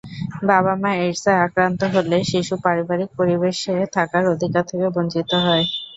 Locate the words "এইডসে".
0.99-1.31